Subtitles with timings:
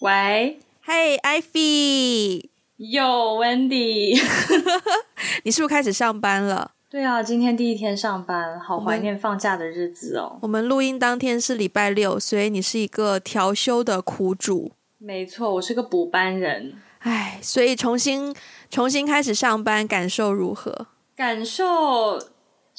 [0.00, 4.18] 喂，嘿，Ivy，哟，Wendy，
[5.44, 6.70] 你是不是开始上班了？
[6.88, 10.38] 对啊，今天第一天上班，好怀念放假的日子哦。
[10.40, 14.72] 我们录音当天是礼拜六，所以你是一个调休的苦主。
[14.96, 16.80] 没错，我是个补班人。
[17.00, 18.34] 唉，所以重新
[18.70, 20.86] 重新开始上班，感受如何？
[21.14, 22.18] 感受。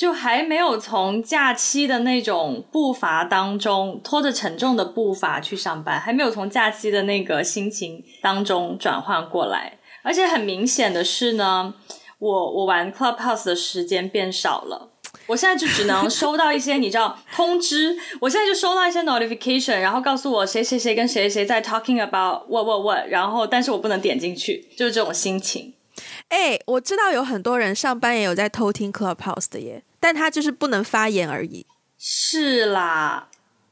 [0.01, 9.77] 就还没有从假期的那种步伐当中拖着沉重的步伐去上班，还没有从假期的那个心情当中转换过来。
[10.01, 11.75] 而且很明显的是呢，
[12.17, 14.89] 我我玩 Clubhouse 的时间变少了。
[15.27, 25.75] 我现在就只能收到一些你知道通知，我现在就收到一些 notification，然后告诉我谁谁谁跟谁谁在 talking about what what what，然后但是我不能点进去，就是这种心情。
[26.29, 29.83] 哎，我知道有很多人上班也有在偷听 Clubhouse 的耶。
[30.01, 31.65] 但他就是不能发言而已。
[31.97, 33.27] 是啦，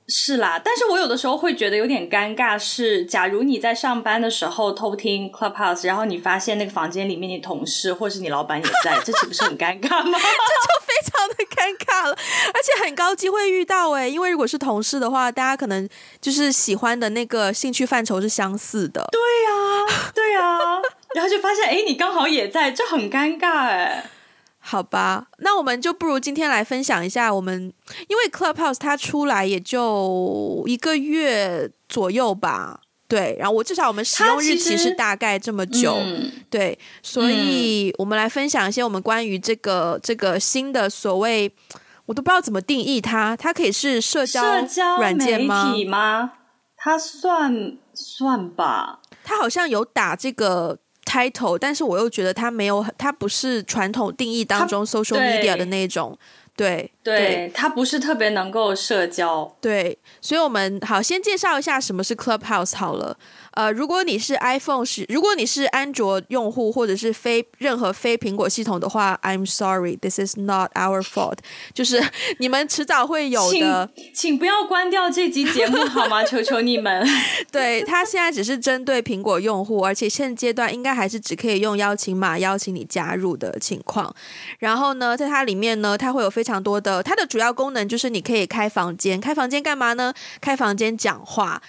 [0.07, 0.61] 是啦。
[0.63, 10.19] 但是我有的时候会觉得有点尴尬是，是假如你在上班的时候偷听 Clubhouse，然后你发现那个房间里面你同事或是你老板也在， 这岂不是很尴尬吗？
[10.19, 15.89] 这就非常的尴尬了，而且很高机会遇到诶，因为如果是同事的话，大家可能
[16.21, 19.07] 就是喜欢的那个兴趣范畴是相似的。
[19.11, 20.81] 对呀、啊，对呀、啊，
[21.15, 24.03] 然后就发现哎，你刚好也在，这很尴尬诶。
[24.69, 27.73] 好吧，那我们就不如今天来分享一下我们，
[28.07, 41.51] 因为 Clubhouse 它出来也就一个月左右吧，对，然后我至少我们使用日期是大概这么久，嗯、对，所以我们来分享一些我们关于这个这个新的所谓，
[42.05, 44.43] 我都不知道怎么定义它，它可以是社交
[44.99, 46.33] 软件吗？
[46.77, 50.77] 它算算吧，它好像有打这个。
[51.09, 56.15] title，但是我又觉得它没有，它不是传统定义当中 social media 的那种，
[56.55, 63.17] 对对，对，它不是特别能够社交，对，所以我们好先介绍一下什么是 Clubhouse 好了。
[63.53, 71.37] 呃，如果你是 iPhone 是，如果你是安卓用户或者是非任何非苹果系统的话，I'm sorry, this is not our fault。
[71.73, 72.01] 就是
[72.39, 76.23] 你们迟早会有的，请，请不要关掉这集节目好吗？
[76.25, 77.05] 求求你们。
[77.51, 84.13] 对，它现在只是针对苹果用户，而且现阶段应该还是只可以用邀请码邀请你加入的情况。
[84.59, 90.13] 然后呢，在它里面呢，它会有非常多的，它的主要功能就是你可以开房间，开房间干嘛呢？
[90.39, 91.61] 开房间讲话。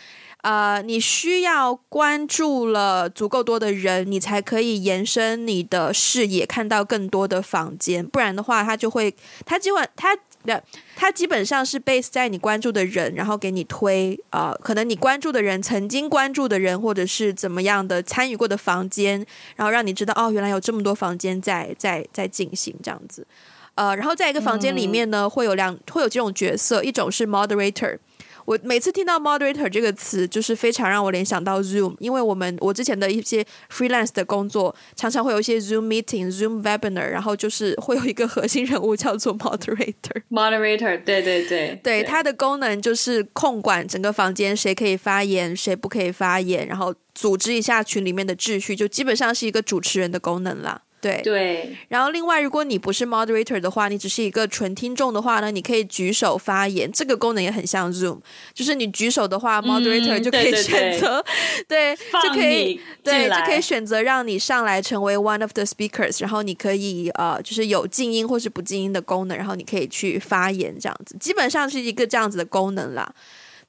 [0.42, 8.06] 呃，你需要关注了足够多的人，你才可以延伸你的视野，看到更多的房间。
[8.06, 9.14] 不然的话，他就会，
[9.44, 10.64] 他基本他的
[10.96, 19.26] 他基本上是 base 在你关注的人，然后给你推呃，可能你关注的人曾经关注的人，或者是怎么样的参与过的房间，
[19.56, 23.26] 然后让你知道哦，原来有这么多房间在在在进行这样子。
[23.74, 27.98] 呃，然后在一个房间里面呢，会有两会有几种角色，一种是 moderator。
[28.44, 40.22] 我每次听到 moderator 这个词，就是非常让我联想到 Zoom，因为我们我之前的一些 freelance 的工作，常常会有一些 Zoom meeting、Zoom webinar，然后就是会有一个核心人物叫做 moderator。
[40.30, 50.82] moderator，对对对，对，它的功能就是控管整个房间谁可以发言，谁不可以发言，然后组织一下群里面的秩序，就基本上是一个主持人的功能啦。
[51.00, 58.20] 对对，然后另外，如果你不是 moderator 的话，你只是一个纯听众的话呢，你可以举手发言，这个功能也很像 Zoom，
[58.52, 61.24] 就是你举手的话，moderator 就可以选择，
[61.66, 73.14] 对，就可以对，就可以选择让你上来成为 one of the speakers，然后你可以呃，就是有静音或是不静音的功能，然后你可以去发言这样子，基本上是一个这样子的功能啦。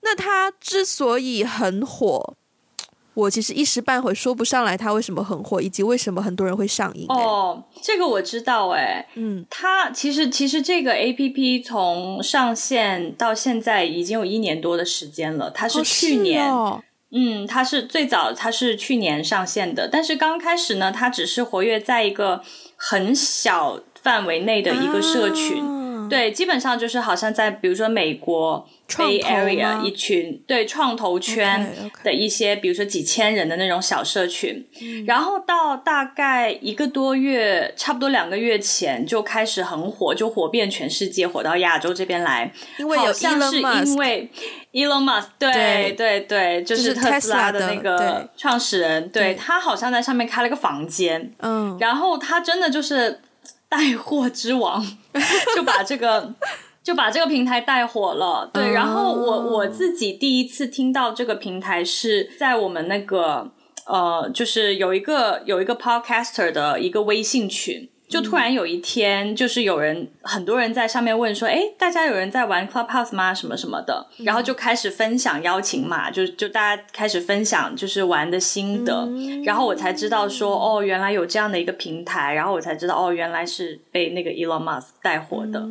[0.01, 2.35] 那它之所以很火。
[3.13, 7.05] 我其实一时半会说不上来它为什么很火，以及为什么很多人会上瘾。
[7.09, 22.41] 哦，这个我知道哎，嗯，它其实其实这个 APP 从上线到现在已经有一年多的时间了，它是去年，哦哦、嗯，它是最早它是去年上线的，但是刚开始呢，它只是活跃在一个
[22.77, 25.61] 很小范围内的一个社群。
[25.63, 25.80] 啊
[26.11, 31.73] 对，基本上就是好像在比如说美国 Bay Area 一群对创投圈
[32.03, 32.61] 的一些，okay, okay.
[32.61, 44.29] 比如说几千人的那种小社群，嗯，然后到大概一个多月，差不多两个月前就开始很火，就火遍全世界，火到亚洲这边来，因为好像是因为
[44.73, 53.21] Elon Musk，对对对，对，就是特斯拉的那个创始人，对，对他好像在上面开了个房间，嗯，然后他真的就是。
[53.71, 54.85] 带货之王
[55.55, 56.33] 就把这个
[56.83, 58.73] 就把这个平台带火了，对。
[58.73, 63.49] 然后我我自己第一次听到这个平台是在我们那个
[63.85, 73.33] 呃，就是有一个有一个 podcaster 的一个微信群，就突然有一天，就是有人很多人在上面问说，哎，大家有人在玩 Clubhouse 吗？
[73.33, 79.09] 什么什么的，然后就开始分享邀请码，就就大家开始分享就是玩的心得，
[79.45, 85.65] 然后我才知道说，哦，原来有这样的一个平台，然后我才知道，哦，原来是被那个 Elon Musk 带火的，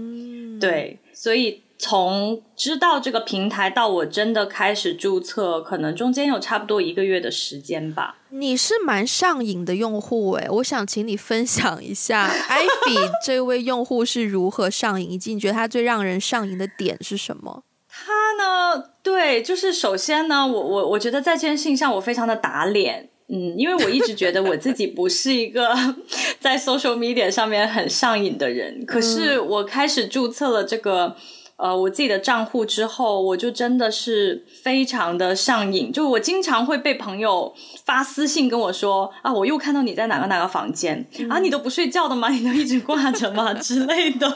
[0.59, 1.63] 对，所以。
[1.83, 8.19] 从知道这个平台到我真的开始注册，可能中间有差不多一个月的时间吧。
[8.33, 17.65] 你是蛮上瘾的用户诶，我想请你分享一下 Ivy 这位用户是如何上瘾，以及你觉得他最让人上瘾的点是什么？
[17.89, 18.13] 他
[18.43, 25.75] 呢，对，就是首先呢，我我我觉得在这件事情上我非常的打脸，嗯，因为我一直觉得我自己不是一个
[26.39, 31.17] 在 social media 上面很上瘾的人，可是我开始注册了这个。
[31.63, 37.55] 呃，我自己的账户之后，我就真的是非常的上瘾，就我经常会被朋友
[37.85, 42.31] 发私信跟我说啊，我又看到你在哪个哪个房间、嗯、啊，你都不睡觉的吗？
[42.33, 43.53] 你都一直挂着吗？
[43.61, 44.27] 之类的。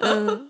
[0.00, 0.48] 嗯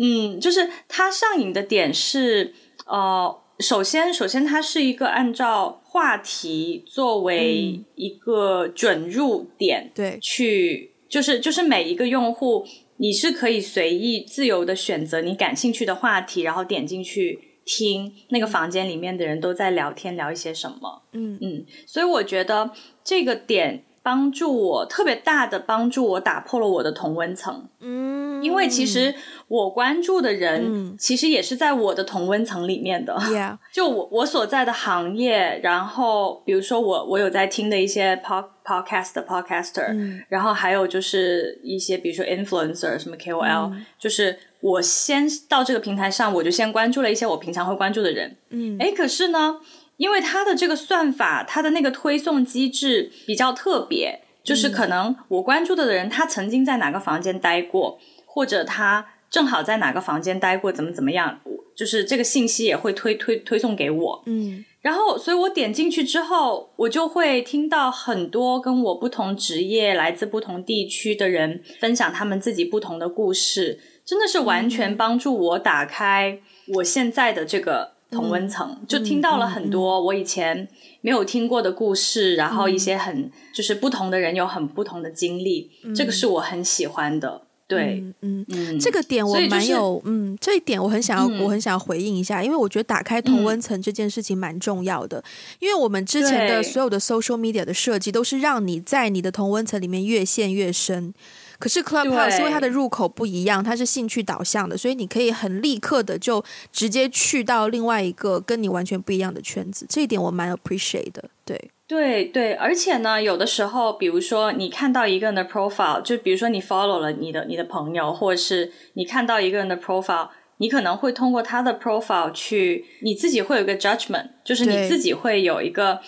[0.00, 2.54] 嗯，就是它上瘾的点是，
[2.86, 12.64] 呃，首先首先它是一个按照话题作为一个准入点，对，去就是就是每一个用户。
[12.98, 21.02] 你是可以随意自由的选择你感兴趣的话题，然后点进去听那个房间里面的人都在聊天，聊一些什么。
[21.12, 22.70] 嗯嗯，所以我觉得
[23.02, 27.68] 这个点帮助我特别大的帮助我打破了我的同温层。
[27.80, 29.14] 嗯，因为其实。
[29.48, 33.14] 我关注的人，其实也是在我的同温层里面的。
[33.14, 33.56] Yeah.
[33.72, 48.36] 就我我所在的行业，然后比如说我我有在听的一些 pod podcast 的 podcaster，嗯，然后还有就是一些比如说 influencer 什么 KOL，嗯，就是我先到这个平台上，我就先关注了一些我平常会关注的人。
[48.50, 49.60] 嗯，诶，可是呢，
[49.96, 59.06] 因为它的这个算法，它的那个推送机制比较特别，就是可能我关注的人，他曾经在哪个房间待过，或者他。
[59.30, 61.40] 正好在哪个房间待过，怎么怎么样，
[61.76, 64.22] 就是这个信息也会推推推送给我。
[64.26, 76.40] 嗯，然后，所以我点进去之后，我就会听到很多跟我不同职业、来自不同地区的人分享他们自己不同的故事，真的是完全帮助我打开
[76.76, 80.66] 我现在的这个同温层，嗯，就听到了很多我以前
[81.02, 87.42] 没有听过的故事，嗯，然后一些很就是不同的人有很不同的经历，嗯，这个是我很喜欢的。
[87.68, 95.24] 对，嗯嗯，这个点我蛮有，就是、嗯，这一点我很想要、嗯，我很想要回应一下，因为我觉得打开同温层这件事情蛮重要的、嗯，
[95.60, 101.12] 因为我们之前的所有的 social media 的设计都是让你在你的同温层里面越陷越深，
[101.58, 106.42] 可是 Clubhouse 因为它的入口不一样，它是兴趣导向的，所以你可以很立刻的就
[106.72, 111.70] 直接去到另外一个跟你完全不一样的圈子，这一点我蛮 appreciate 的，对。
[111.88, 125.98] 对对，而且呢，有的时候，比如说你看到一个人的 profile，就比如说你 follow 了你的你的朋友，或者是你看到一个人的 profile，你可能会通过他的 profile 去，你自己会有一个 judgment，就是你自己会有一个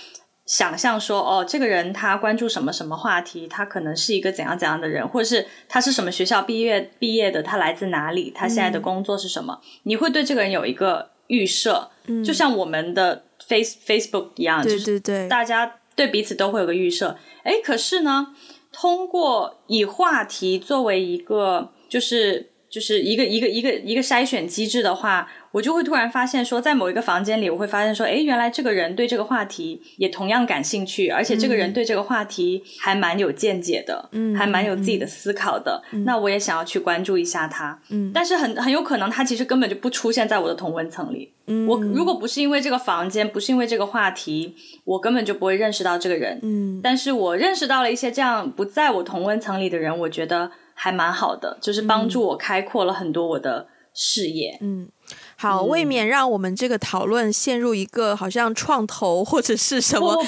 [0.45, 13.25] 想象说，哦，这个人他关注什么什么话题，他可能是一个怎样怎样的人，或者是他是什么学校毕业毕业的，他来自哪里，他现在的工作是什么，嗯、你会对这个人有一个预设，嗯，就像我们的。
[13.49, 17.17] Face Facebook 一样，对对对，就是大家对彼此都会有个预设。
[17.43, 18.29] 哎，可是呢，
[18.71, 25.29] 通过以话题作为一个，就是就是一个一个一个一个筛选机制的话。
[25.53, 35.83] 我就会突然发现说，在某一个房间里，我会发现说，诶，原来这个人对这个话题也同样感兴趣，而且这个人对这个话题还蛮有见解的，嗯，还蛮有自己的思考的。
[35.91, 41.33] 嗯，那我也想要去关注一下他，嗯，但是很很有可能他其实根本就不出现在我的同温层里。
[41.49, 46.39] 嗯，我如果不是因为这个房间，不是因为这个话题，我根本就不会认识到这个人。
[46.45, 54.57] 嗯，但是我认识到了一些这样不在我同温层里的人，我觉得还蛮好的，就是帮助我开阔了很多我的视野。
[54.63, 54.89] 嗯。
[55.37, 60.23] 好，未免让我们这个讨论陷入一个好像创投或者是什么科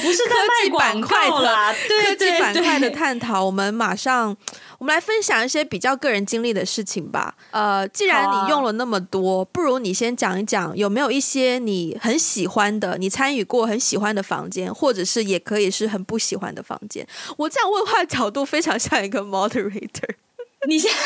[0.64, 3.44] 技板块的科技板块的探讨。
[3.44, 4.36] 我们马上，
[4.78, 7.36] 我们来分享一些比较个人经历的事情吧。
[7.52, 17.06] 呃，既然你用了那么多，不如你先讲一讲有没有一些你很喜欢的、你参与过很喜欢的房间，或者是也可以是很不喜欢的房间。
[17.36, 20.16] 我这样问话的角度非常像一个 moderator。
[20.68, 20.98] 你现在，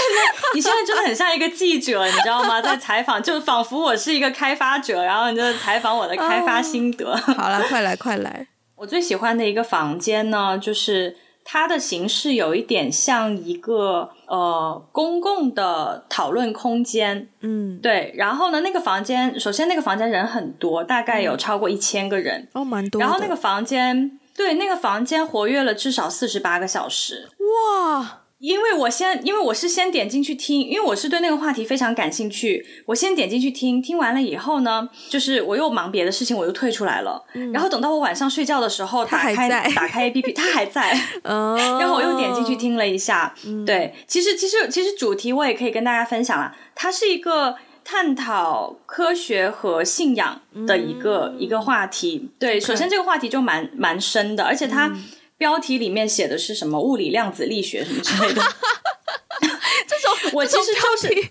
[0.54, 2.60] 你现在真的很像一个记者，你知道吗？
[2.60, 7.10] 在采访，就仿佛我是一个开发者，然后你就采访我的开发心得。
[7.10, 8.48] Oh, 好了，快来快来！
[8.76, 17.30] 我最喜欢的一个房间呢，就是它的形式有一点像一个呃公共的讨论空间。
[17.40, 18.12] 嗯，对。
[18.16, 22.46] 然后呢，那个房间，首先那个房间人很多，大概有超过一千个人。
[22.52, 23.00] 哦，蛮多。
[23.00, 27.30] 然后那个房间，对，那个房间活跃了至少四十八个小时。
[27.38, 28.18] 哇！
[28.38, 37.24] 因为我先，因为我是先点进去听，因为我是对那个话题非常感兴趣，我先点进去听，听完了以后呢，就是我又忙别的事情，我又退出来了。
[37.34, 40.94] 嗯、然后等到我晚上睡觉的时候，打开 打开 APP，它还在。
[41.24, 43.34] 哦、然后我又点进去听了一下。
[43.46, 52.28] 嗯、对，其实其实其实主题我也可以跟大家分享了，它是一个探讨科学和信仰的一个、嗯、一个话题。
[52.38, 54.92] 对，首先这个话题就蛮蛮深的，而且它。
[55.36, 58.42] 嗯标题里面写的是什么物理量子力学什么之类的，
[59.86, 61.30] 这种 我其实就是，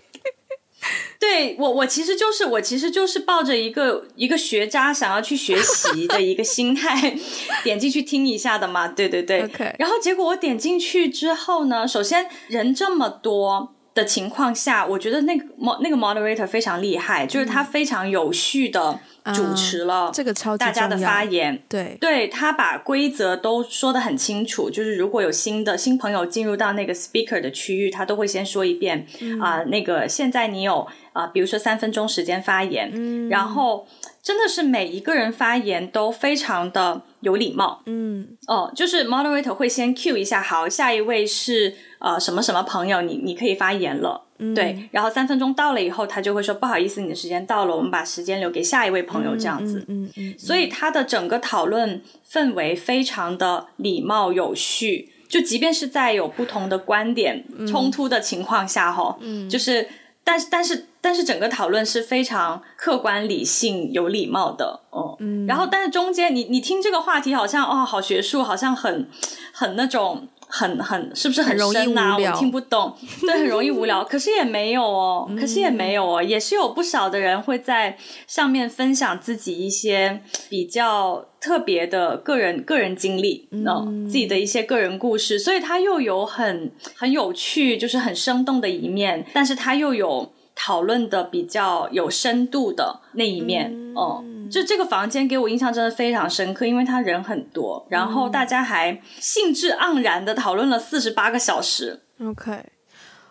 [1.20, 7.18] 对我我其实就是我其实就是抱着一个一个学渣想要去学习的一个心态
[7.64, 9.74] 点进去听一下的嘛， 对对对，Okay.
[9.80, 19.00] 然后结果我点进去之后呢，首先人这么多的情况下，我觉得那个 mo 那个 moderator 非常厉害，就是他非常有序的。
[19.34, 21.98] 主持了这个超大家的发言，对。
[22.00, 29.08] 对，他把规则都说得很清楚，就是如果有新的新朋友进入到那个 speaker 的区域，他都会先说一遍
[29.40, 29.60] 啊、嗯。
[29.60, 33.88] 呃，那个现在你有啊、呃，比如说三分钟时间发言，嗯、然后
[34.22, 38.28] 真的是每一个人发言都非常的有礼貌，嗯。
[38.48, 44.24] 哦，就是 moderator 会先 cue 一下，好，下一位是呃什么什么朋友，你你可以发言了。
[44.38, 49.80] 嗯、对，然后三分钟到了以后，他就会说不好意思，你的时间到了，我们把时间留给下一位朋友，这样子。
[49.88, 50.30] 嗯嗯，嗯嗯。
[50.32, 59.88] 嗯，所以他的整个讨论氛围非常的礼貌有序，就即便是在有不同的观点冲突的情况下，哈、嗯，就是，
[60.26, 69.08] 但是但是但是整个讨论是非常客观理性有礼貌的，哦、嗯，然后但是中间你你听这个话题好像哦好学术，好像很
[69.54, 70.28] 很那种。
[70.58, 72.18] 很很是不是很深啊？
[72.18, 74.06] 我听不懂，对，很容易无聊。
[74.06, 85.38] 可是也没有哦，可是也没有哦，也是有不少的人会在上面分享自己一些比较特别的个人个人经历，嗯、哦，自己的一些个人故事。
[85.38, 94.24] 所以他又有很很有趣，就是很生动的一面，但是他又有讨论的比较有深度的那一面，嗯、哦。
[94.50, 102.04] 就这个房间给我印象真的非常深刻，因为他人很多，然后大家还兴致盎然的讨论了四十八个小时。
[102.22, 102.64] OK，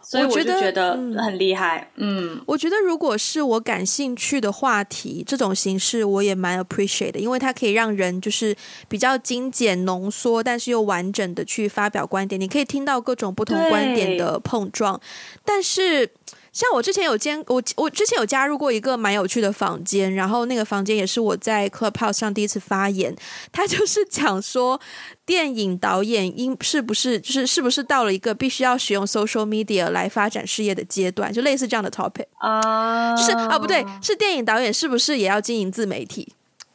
[0.03, 1.91] 所以我就觉得很厉害。
[1.97, 8.55] 嗯，我觉得如果是我感兴趣的话题，这种形式我也蛮 appreciate 的，因为它可以让人就是
[8.89, 12.41] 比较精简浓缩，但是又完整的去发表观点。
[12.41, 15.01] 你可以听到各种不同观点的碰撞，
[15.45, 16.11] 但是。
[16.55, 23.15] 像我之前有兼我我之前有加入过一个蛮有趣的房间，然后那个房间也是我在 Clubhouse 上第一次发言。
[23.51, 24.81] 他就是讲说，
[25.27, 36.35] 电影导演应是不是就是是不是到了一个必须要使用 social media 来发展事业的阶段，就类似这样的 topic 啊，是啊不对，是电影导演是不是也要经营自媒体？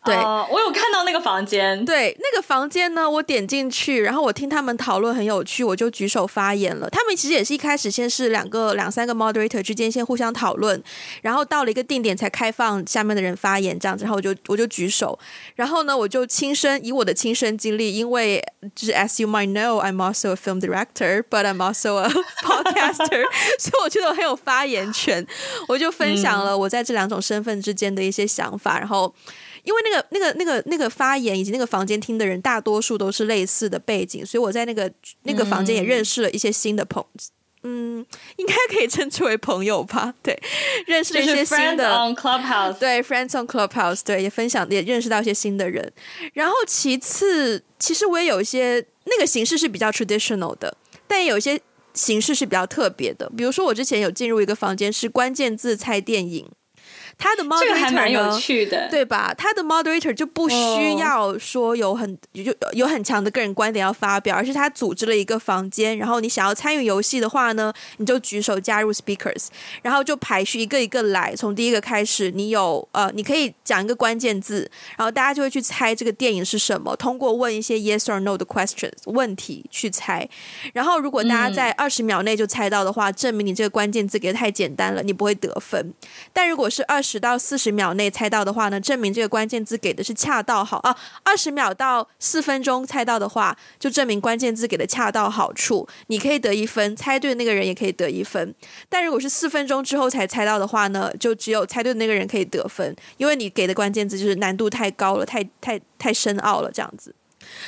[0.09, 1.83] 对，uh, 我有看到那个房间。
[1.85, 6.89] 对，那个房间呢，我点进去，然后我听他们讨论很有趣，我就举手发言了。
[6.89, 10.81] 他们其实也是一开始先是两个、两三个 moderator 之间先互相讨论，
[11.21, 14.03] 然后到了一个定点才开放下面的人发言这样子。
[14.03, 15.17] 然后我就我就举手，
[15.55, 18.43] 然后呢，我就亲身以我的亲身经历，因为
[18.75, 22.09] 就是 as you might know, I'm also a film director, but I'm also a
[22.43, 23.23] podcaster，
[23.59, 25.25] 所以我觉得我很有发言权。
[25.67, 29.13] 我就分享了我在这两种身份之间的一些想法，然后。
[29.69, 34.91] 因为那个、那个、那个、那个发言以及那个房间听的人，大多数都是类似的背景，所以我在那个
[35.23, 37.09] 那个房间也认识了一些新的朋友，
[37.61, 38.03] 嗯，
[38.37, 40.15] 应该可以称之为朋友吧？
[40.23, 40.41] 对，
[40.87, 45.93] 认识了一些新的 on Clubhouse，对，Friends on Clubhouse，对，也分享也认识到一些新的人。
[46.33, 50.75] 然后其次，其实我也有一些那个形式是比较 traditional 的，
[51.07, 51.61] 但也有一些
[51.93, 53.29] 形式是比较特别的。
[53.37, 56.49] 比如说，我之前有进入一个房间，是关键字猜电影。
[57.19, 59.33] 他的 moderator 还蛮有趣的，对吧？
[59.37, 62.73] 他的 moderator 就不需要说有很有、oh.
[62.73, 69.47] 有很强的个人观点要发表，而是他组织了一个房间，然后你想要参与游戏的话呢，你就举手加入 speakers，
[69.81, 80.25] 然后就排序一个一个来，从第一个开始，你有呃，你可以讲一个关键字，然后大家就会去猜这个电影是什么，通过问一些 yes or no 的 questions 问题去猜，
[80.71, 85.93] 然后如果大家在二十秒内就猜到的话，嗯、证明你这个关键字给的太简单了，你不会得分。
[86.31, 90.95] 但如果是二十十到四十秒内猜到的话呢，证明这个关键字给的是恰到好啊。
[91.23, 98.53] 二十秒到四分钟猜到的话，就证明关键字给的恰到好处，你可以得一分，猜对那个人也可以得一分。
[98.87, 107.15] 但如果是四分钟之后才猜到的话呢，就只有猜对那个人可以得分，因为你给的关键字就是难度太高了，太太太深奥了这样子。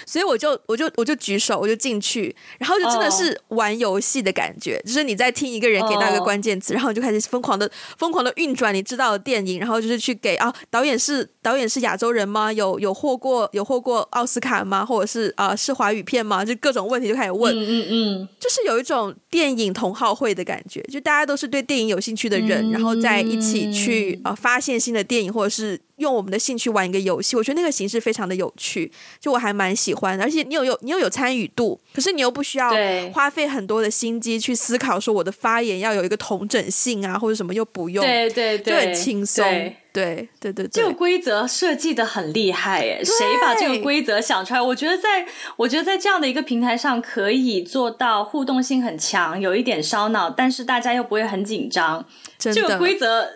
[0.06, 4.86] 所以我就我就我就举手，我就进去，然后就真的是玩游戏的感觉，oh.
[4.86, 6.78] 就是你在听一个人给到一个关键词，oh.
[6.78, 12.52] 然后你就开始疯狂的疯狂的运转你知道的电影，然后就是去给啊导演是导演是亚洲人吗？
[12.52, 14.86] 有有获过有获过奥斯卡吗？
[14.86, 16.44] 或者是啊是华语片吗？
[16.44, 25.80] 就各种问题就开始问，嗯嗯嗯，就是有一种电影同好会的感觉，就大家都是对电影有兴趣的人，嗯、然后在一起去啊发现新的电影，或者是。
[26.02, 32.74] 用我们的兴趣玩一个游戏，我觉得那个形式非常的有趣，就我还蛮喜欢，而且你有有你又有参与度，可是你又不需要
[33.14, 39.78] 花费很多的心机去思考说我的发言要有一个同整性啊或者什么又不用，对对对，就很轻松，对。
[39.94, 44.62] 对对对，这个规则设计的很厉害耶，谁把这个规则想出来？
[44.62, 45.26] 我觉得在
[45.58, 52.04] 我觉得在这样的一个平台上可以做到互动性很强，有一点烧脑，但是大家又不会很紧张，
[52.40, 53.30] 这个规则。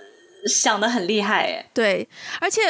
[0.45, 2.07] 想的很厉害哎，对，
[2.39, 2.61] 而且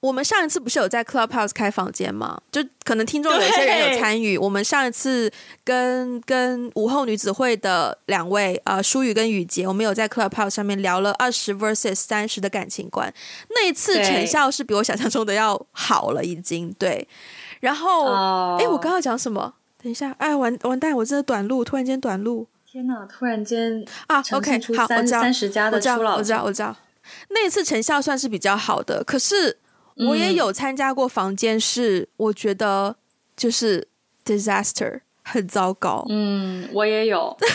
[0.00, 2.40] 我们上一次不是有在 Clubhouse 开房间吗？
[2.52, 4.38] 就可能听众有些人有参与。
[4.38, 5.28] 我们上一次
[5.64, 13.12] 跟跟午后女子会的两位呃舒雨跟雨洁，我们有在 Clubhouse 上面聊了二十 versus 三十的感情观。
[13.50, 17.08] 那一次成效是比我想象中的要好了，已经对。
[17.58, 18.04] 然后
[18.58, 18.74] 哎，oh.
[18.74, 19.54] 我刚刚讲什么？
[19.82, 22.46] 等一下，哎，完完蛋，我真的短路，突然间短路。
[22.70, 26.76] 天哪，突然间啊，OK，好，我知道，三十加的初老，我知道，我知道。
[27.30, 29.58] 那一次成效算是比较好的，可是
[30.08, 32.96] 我也有参加过房间，是我觉得
[33.36, 33.88] 就是
[34.24, 36.04] disaster 很糟糕。
[36.08, 37.36] 嗯，我也有。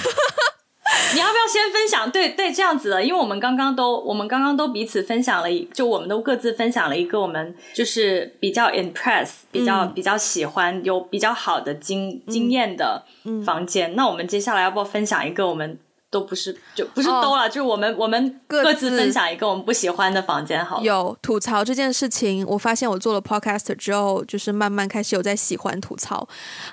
[1.13, 2.11] 你要不要先分享？
[2.11, 13.05] 对对，这样子的，因为我们刚刚都我们刚刚都彼此分享了一，就我们都各自分享了一个我们就是比较 impress、比较、嗯、比较喜欢、有比较好的经经验的
[13.45, 13.95] 房间。
[13.95, 15.79] 那我们接下来要不要分享一个我们？
[16.13, 20.79] 都不是，就不是都了，哦、就我们我们各自分享一个我们不喜欢的房间，好。
[20.83, 26.27] 有吐槽这件事情，我发现我做了 podcaster 之后，就是慢慢开始有在喜欢吐槽。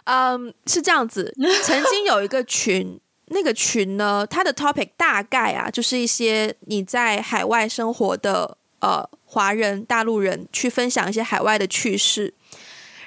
[0.05, 12.35] 嗯，是这样子， 曾经有一个群，那个群呢，它的 topic 大概啊，就是一些你在海外生活的呃华人、大陆人去分享一些海外的趣事。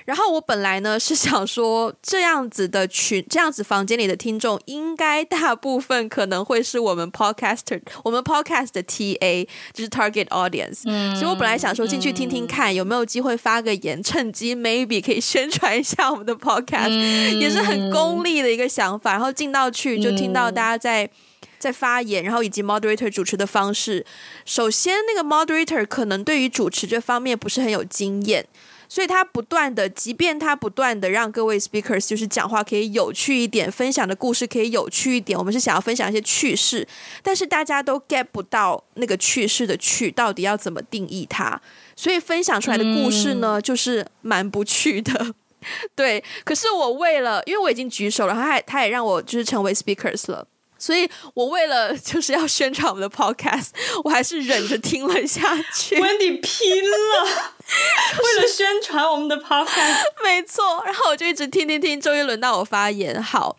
[0.06, 10.82] 然后我本来呢是想说，这样子的群，这样子房间里的听众，应该大部分可能会是我们 podcaster，我们 podcast 的 TA，就是 target audience。
[10.86, 19.14] 嗯，所以我本来想说进去听听看，有没有机会发个言，趁机 maybe 可以宣传一下我们的 podcast，嗯，也是很功利的一个想法。
[19.14, 21.10] 然后进到去就听到大家在
[21.58, 24.06] 在发言，然后以及 moderator 主持的方式。
[24.44, 28.46] 首先，那个 moderator 可能对于主持这方面不是很有经验。
[28.94, 36.88] 所以他不断的，即便他不断的让各位 speakers 就是讲话可以有趣一点，分享的故事可以有趣一点，我们是想要分享一些趣事，
[37.24, 41.60] 但是大家都 get 不到那个趣事的趣到底要怎么定义它，
[41.96, 45.34] 所以分享出来的故事呢，就是蛮不趣的。
[45.96, 50.46] 对，可是我为了，因为我已经举手了，他还他也让我就是成为 speakers 了。
[50.84, 53.70] 所以我为了 就是要宣传我们的 podcast，
[54.04, 55.96] 我还是忍着听了下去。
[55.96, 57.24] Wendy 拼了，
[58.20, 60.84] 为了宣传我们的 podcast，没错。
[60.86, 63.24] 然后我就一直听听听，终于轮到我发言。
[63.24, 63.58] 好，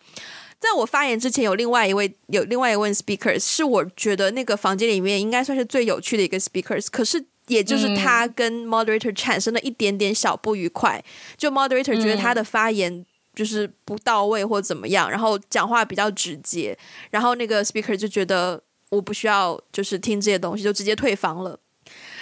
[0.59, 6.85] 在我发言之前，有另外一位有另外一位 speakers，是我觉得那个房间里面应该算是最有趣的一个 speakers。
[6.91, 11.03] 可是也就是他跟 moderator 产生了一点点小不愉快，
[11.35, 13.03] 就 moderator 觉得他的发言。
[13.35, 16.77] 就是不到位或怎么样，然后讲话比较直接，
[17.11, 21.59] 然后那个 speaker 就觉得我不需要就是听这些东西，就直接退房了。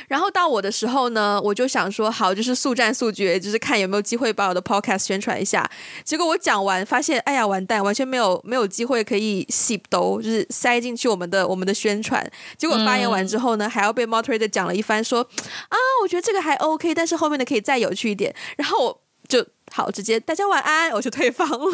[0.09, 5.67] 然后到我的时候呢，我就想说好，就是速战速决，就是看有没有机会把我的 podcast 宣传一下。
[6.03, 12.29] 结果我讲完，发现哎呀完蛋，完全没有没有机会可以 zip 都就是塞进去我们的我们的宣传。
[12.57, 15.29] 结果发言完之后呢，还要被 moderator 讲了一番说，说
[15.69, 18.35] 啊，我觉得这个还 OK，但是后面的可以再有趣一点。
[18.57, 19.45] 然后我就。
[19.75, 21.57] 好，直接大家晚安，我就退房了。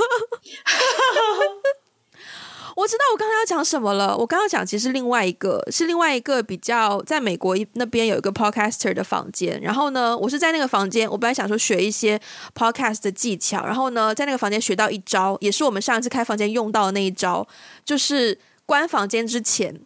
[2.78, 4.16] 我知道我刚刚要讲什么了。
[4.16, 9.60] 我刚刚讲其实另外一个是另外一个比较在美国那边有一个 podcaster 的房间。
[9.62, 12.18] 然后呢，我是在那个房间，我本来想说学一些
[12.56, 13.66] podcast 的技巧。
[13.66, 17.46] 然后呢，在那个房间学到一招，也是我们上一次开房间用到的那一招，
[17.84, 19.82] 就是关房间之前。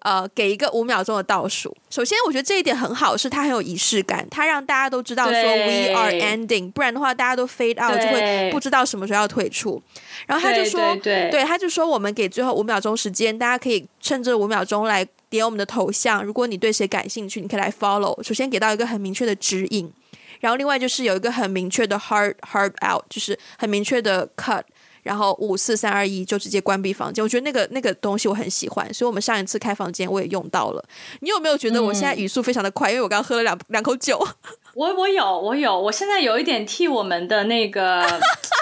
[0.00, 1.76] 呃，给一个五秒钟的倒数。
[1.90, 9.82] 首先，我觉得这一点很好，是它很有仪式感，它让大家都知道说 we are ending，不然的话大家都 fade out 就会不知道什么时候要退出。
[10.26, 16.24] 然后他就说，对，他就说我们给最后五秒钟时间，大家可以趁这五秒钟来点我们的头像。
[16.24, 18.22] 如果你对谁感兴趣，你可以来 follow。
[18.22, 19.92] 首先给到一个很明确的指引，
[20.40, 24.62] 然后另外就是有一个很明确的 hard hard out，就是很明确的 cut。
[25.10, 30.84] 然后五四三二一就直接关闭房间，我觉得那个那个东西我很喜欢，所以我们上一次开房间我也用到了。
[31.18, 32.90] 你有没有觉得我现在语速非常的快？
[32.90, 34.24] 嗯、因为我刚刚喝了两两口酒。
[34.74, 38.04] 我我有我有，我现在有一点替我们的那个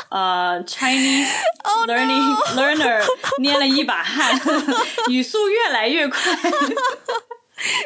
[0.08, 1.28] 呃 Chinese
[1.86, 2.62] learning、 oh, no.
[2.62, 3.04] learner
[3.40, 4.40] 捏了一把汗，
[5.10, 6.18] 语速越来越快。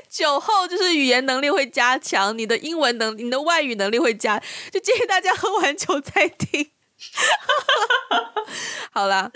[0.09, 6.70] 酒后就是语言能力会加强，你的英文能，你的外语能力会加，就建议大家喝完酒再听。
[8.92, 9.30] 好啦，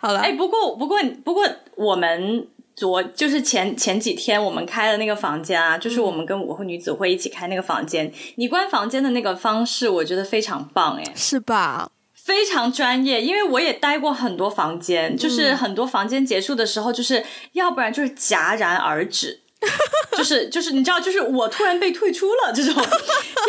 [0.00, 0.20] 好啦。
[0.20, 1.44] 哎、欸，不过不过不过
[1.76, 2.48] 我们。
[2.74, 8.06] 昨就是前前几天我们开的那个房间啊，就是我们跟午后女子会一起开那个房间。
[8.06, 11.90] 嗯、你关房间的那个方式，我觉得非常棒，哎，是吧？
[12.14, 19.42] 非常专业，因为我也待过很多房间，就是很多房间结束的时候，就是要不然就是戛然而止，
[20.16, 22.74] 就是就是你知道，就是我突然被退出了这种，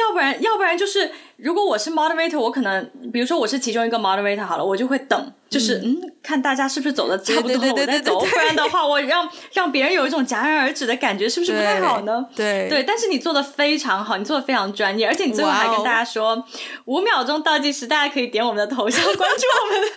[0.01, 1.09] 要不然要不然就是。
[1.37, 12.25] 如果我是 moderator，我可能比如说我是其中一个 moderator 好了，我就会等，就是嗯，嗯，看大家是不是走的差不多，我再走，不然的话，我让让别人有一种戛然而止的感觉，是不是不太好呢？
[12.35, 16.43] 对对，但是你做的非常好，你做的非常专业，而且你最后还跟大家说
[16.85, 19.81] 五秒钟倒计时，大家可以点我们的头像关注我们。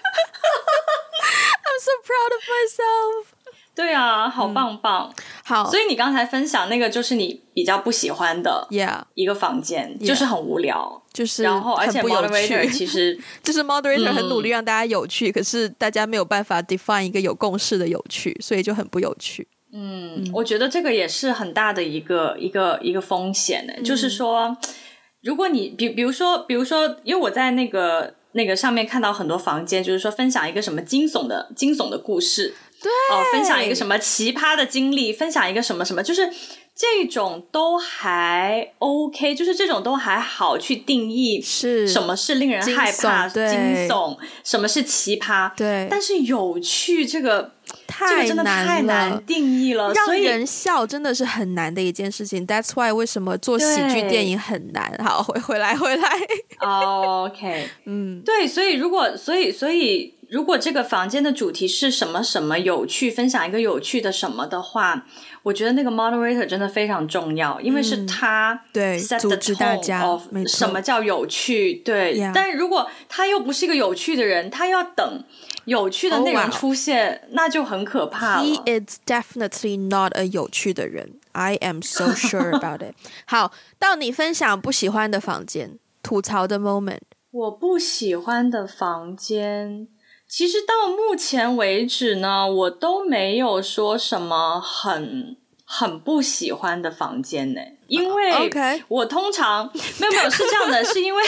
[1.67, 3.27] I'm so proud of myself.
[3.75, 5.15] 对啊，好棒棒，嗯、
[5.47, 5.71] 好。
[5.71, 8.67] 所以你刚才分享那个就是你比较不喜欢的
[9.15, 19.47] 一个房间，yeah, 就是很无聊，就是然后而且 moderator 其实 就是 moderator 很努力让大家有趣，嗯、可是大家没有办法 define 一个有共识的有趣，所以就很不有趣。
[19.73, 24.57] 嗯，嗯我觉得这个也是很大的一个一个一个风险呢、嗯，就是说，
[25.23, 32.55] 如果你比比如说比如说，因为我在那个那个上面看到很多房间，就是说分享一个什么惊悚的惊悚的故事。
[32.83, 36.31] 对哦，分享一个什么奇葩的经历，分享一个什么什么，就是
[36.75, 45.51] 这种都还 OK，就是这种都还好去定义是什么是令人害怕、惊悚，惊悚，什么是奇葩。
[45.57, 47.53] 对，但是有趣这个
[47.87, 52.47] 太这个真的太难定义了，让人笑真的是很难的一件事情。
[52.47, 54.95] That's why 为什么做喜剧电影很难。
[55.03, 56.09] 好，回回来回来。
[56.59, 60.15] Oh, OK， 嗯，对，所以如果所以所以。
[60.29, 65.07] 如果这个房间的主题是什么什么有趣，分享一个有趣的什么的话，
[65.45, 72.19] 我觉得那个 moderator 真的非常重要，因为是他 set 对 set the tone of 什么叫有趣，对。
[72.19, 72.33] Yeah.
[72.35, 75.25] 但是如果他又不是一个有趣的人，他要等
[75.67, 77.31] 有趣的内容出现，oh, wow.
[77.33, 78.45] 那就很可怕了。
[78.45, 82.95] He is definitely not a 有趣的人，I am so sure about it。
[83.27, 87.01] 好，到你分享不喜欢的房间，吐槽的 moment。
[87.31, 89.89] 我不喜欢的房间。
[90.29, 98.51] 其实到目前为止呢，我都没有说什么很很不喜欢的房间呢，因为
[98.89, 101.23] 我通常没有没有是这样的，是因为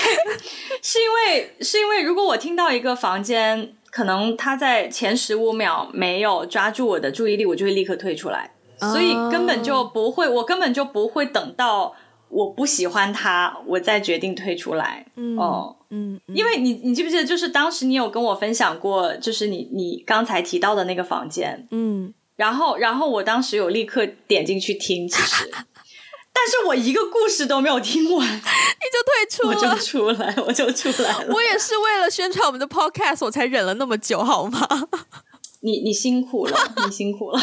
[0.82, 11.94] 是因为是因为如果我听到一个房间，可能他在前十五秒没有抓住我的注意力，我就会立刻退出来，所以根本就不会，我根本就不会等到。
[12.28, 15.06] 我不喜欢他，我再决定退出来。
[15.16, 25.50] 嗯哦，嗯，因为你，你记不记得，就是当时你有跟我分享过，就是你你刚才提到的那个房间，嗯，然后然后我当时有立刻点进去听，其实，
[26.32, 31.34] 但是我一个故事都没有听完，你就退出了，我就出来，我就出来了。
[31.34, 34.68] 我也是为了宣传我们的 podcast，我才忍了那么久，好吗？
[35.60, 37.40] 你你辛苦了，你辛苦了。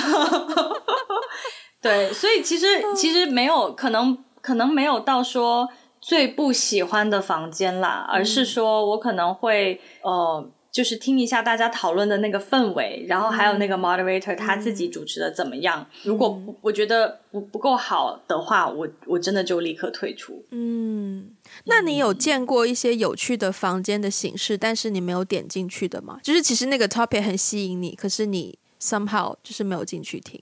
[1.82, 4.25] 对，所以其实其实没有可能。
[4.46, 5.68] 可能没有到说
[6.00, 15.82] 最不喜欢的房间啦，而是说我可能会呃，就是听一下大家讨论的那个氛围，然后还有那个 moderator 他自己主持的怎么样。
[15.82, 20.46] 嗯、如果不我觉得不不够好的话，我我真的就立刻退出。
[20.52, 21.32] 嗯，
[21.64, 26.20] 那你有见过一些有趣的房间的形式，但是你没有点进去的吗？
[26.22, 30.40] 就是其实那个 topic 很吸引你，可是你 somehow 就是没有进去听。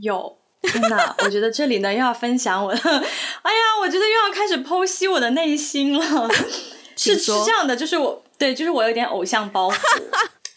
[0.00, 0.37] 有。
[0.62, 6.28] 天呐，我觉得这里呢又要分享我的，哎呀，我觉得又要开始剖析我的内心了。
[6.96, 9.78] 是是这样的，就是我对，就是我有点偶像包袱。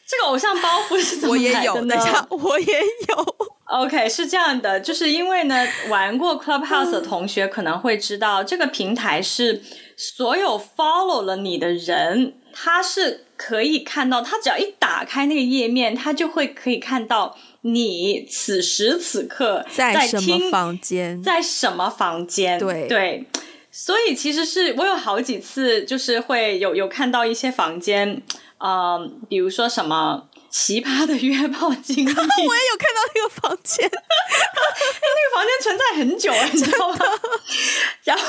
[0.07, 2.27] 这个偶像包袱是怎么来的呢？
[2.29, 3.35] 我也有。
[3.71, 9.61] OK，是这样的，就是因为呢，玩过 Clubhouse 的同学可能会知道，这个平台是
[9.95, 17.37] 所有 follow 了你的人，他是可以看到，他只要一打开那个页面，他就会可以看到。
[17.63, 21.21] 你此时此刻在，在什么房间？
[21.21, 22.57] 在什么房间？
[22.57, 23.27] 对对，
[23.69, 28.23] 所以其实是我有好几次就是会有有看到一些房间，
[28.57, 36.97] 嗯、呃，比如说什么奇葩的约炮经历， 我也有看到那个房间， 那个房间存在很久了，你知道吗？
[38.03, 38.23] 然后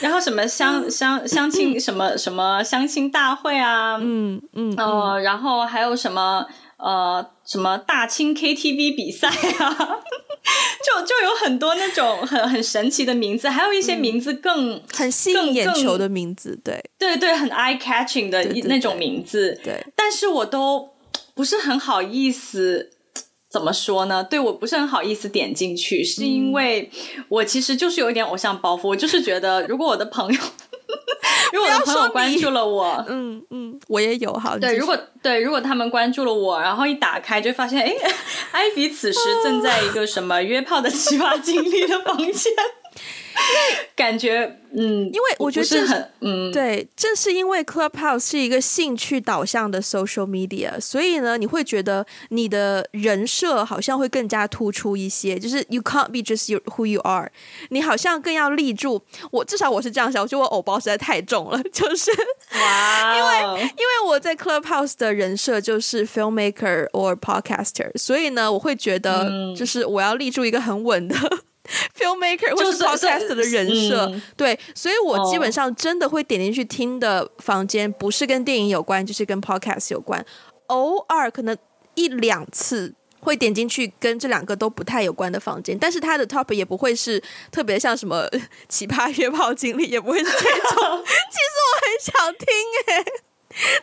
[0.00, 6.46] 然后什么相相相亲什么什么相亲大会啊，嗯嗯呃，然后还有什么。
[6.82, 10.00] 呃，什么大清 KTV 比赛啊？
[10.82, 20.90] 就就有很多那种很很神奇的名字，还有一些名字更、嗯、很吸引眼球的名字，对对对，很 eye catching 的那种名字，对，对，对，但是我都
[21.34, 22.90] 不是很好意思。
[23.52, 24.22] 怎么说呢？
[24.22, 26.88] 对，我不是很好意思点进去，是因为
[27.28, 28.86] 我其实就是有一点偶像包袱。
[28.86, 30.40] 我就是觉得，如果我的朋友，
[31.54, 34.56] 如果我的朋友关注了我，嗯嗯，我也有哈。
[34.58, 37.94] 对，如果对，如果他们关注了我，然后一打开就发现，哎，
[38.52, 42.52] 艾比此时正在一个什么约炮的奇葩经历的房间。
[43.96, 57.30] 感觉嗯，因为我觉得这是很嗯，对，正是因为 Clubhouse 是一个兴趣导向的 social media，所以呢，你会觉得你的人设好像会更加突出一些，就是 you can't be just you who you are，
[57.70, 59.02] 你好像更要立住。
[59.32, 62.10] 我至少我是这样想，我觉得我偶包实在太重了， 就是
[62.54, 71.16] 哇，因为因为我在 Clubhouse 的人设就是 filmmaker or podcaster，所以呢，我会觉得就是我要立住一个很稳的。
[71.96, 80.24] Filmmaker 或是 Podcast 的人设，嗯，对，所以我基本上真的会点进去听的房间，不是跟电影有关，就是跟 Podcast 有关。
[80.66, 81.56] 偶尔可能
[81.94, 88.28] 一两次会点进去跟这两个都不太有关的房间，但是它的 Topic 也不会是特别像什么
[88.68, 90.38] 奇葩约炮经历，也不会是这种。
[91.04, 92.46] 其实我很想听
[92.86, 93.04] 诶，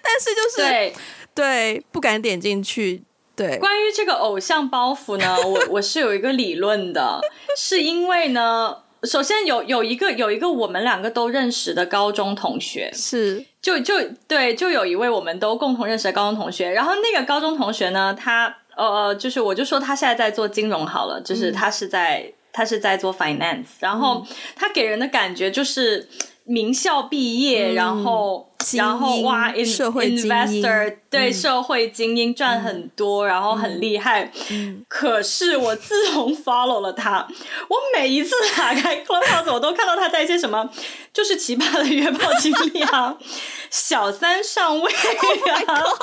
[0.01, 0.95] 但是就是对，
[1.35, 3.03] 对，不敢点进去。
[3.37, 7.21] 对，关于这个偶像包袱呢，我 我是有一个理论的，
[7.55, 13.45] 是因为呢，首先有有一个有一个我们两个都认识的高中同学，是。
[13.61, 13.93] 就就
[14.27, 26.07] 对，就有一位我们都共同认识的高中同学，然后那个高中同学呢，他呃，就是我就说他现在在做金融好了，就是他是在、嗯、他是在做 finance，然后他给人的感觉就是
[26.45, 28.46] 名校毕业，嗯、然后。
[28.73, 34.83] 然后哇，in, 社会 investor 对、嗯、社会精英赚很多，嗯、然后很厉害、嗯。
[34.89, 37.25] 可是我自从 follow 了他，
[37.69, 40.69] 我每一次打开 Clubhouse，我都看到他在一些什么，
[41.13, 43.15] 就是奇葩的约炮经历啊，
[43.69, 45.99] 小三上位啊，啊、oh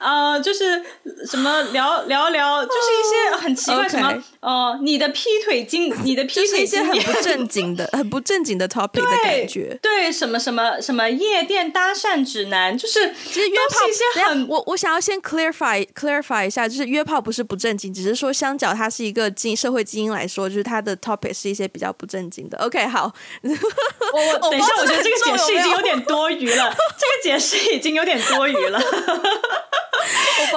[0.34, 0.82] 呃，就是
[1.30, 9.78] 什么聊聊聊，就是一些很奇怪、oh, 什么.呃，你的劈腿经，你的劈腿经，些很不正经的、很不正经的 topic 的感觉。
[9.80, 11.81] 对，什么什么什么夜店大。
[11.82, 22.56] 搭讪指南就是，其实约炮一些很，我我想要先 clarify clarify 一下，就是约炮不是不正经，只是说相较它是一个精社会精英来说，就是它的 topic 是一些比较不正经的。
[22.58, 28.80] OK，好，我我等一下，我觉得 这个解释已经有点多余了，这个解释已经有点多余了。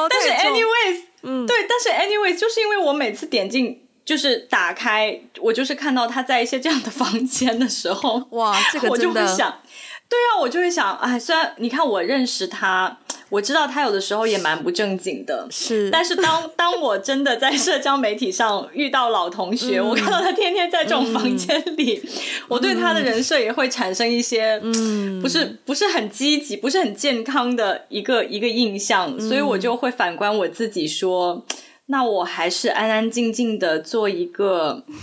[0.09, 9.21] 但是 anyways，嗯，对，但是 anyways，就是因为我每次点进，就是打开，我就是看到他在一些这样的房间的时候，哇，这个真的。
[9.21, 9.59] 我就会想
[10.07, 12.97] 对啊，我就会想，哎，虽然你看我认识他，
[13.29, 15.89] 我知道他有的时候也蛮不正经的，是。
[15.89, 22.09] 但是当当我真的在社交媒体上遇到老同学，嗯、我看到他天天在这种房间里，嗯、
[22.47, 31.43] 我对他的人设也会产生一些，嗯，不是不是很积极、不是很健康的一个一个印象，所以我就会反观我自己说，
[31.87, 34.83] 那我还是安安静静的做一个。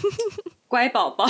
[0.73, 1.27] 乖宝宝，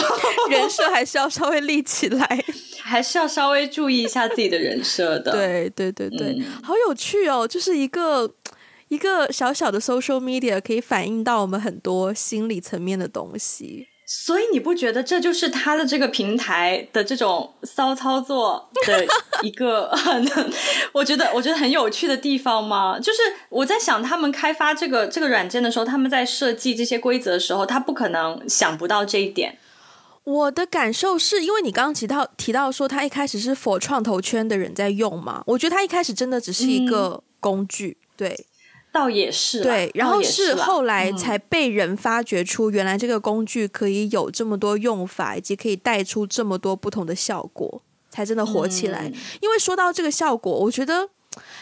[0.49, 2.45] 人设还是要稍微立起来，
[2.83, 5.31] 还是要稍微注意一下自己的人设的。
[5.33, 7.47] 对对对对、嗯，好有趣哦！
[7.47, 8.31] 就是一个
[8.89, 13.89] 一个小小的 social media 可以反映到我们很多心理层面的东西。
[14.05, 19.07] 所以你不觉得这就是他的这个平台的这种骚操作的
[19.41, 20.29] 一个很，
[20.93, 22.99] 我觉得我觉得很有趣的地方吗？
[22.99, 29.57] 就是我在想，他们开发这个这个软件的时候，他们在设计这些规则的时候，他不可能想不到这一点。
[30.25, 35.43] 我的感受是因为你刚刚提到提到说，他一开始是 for 创投圈的人在用嘛？
[35.47, 38.47] 我觉得他一开始真的只是一个工具，嗯、对。
[38.93, 47.81] 倒也是，对，然后是后来才被人发掘出，原来这个工具可以有这么多用法，以及可以带出这么多不同的效果，
[48.11, 49.09] 才真的火起来。
[49.09, 51.09] 嗯、因为说到这个效果，我觉得，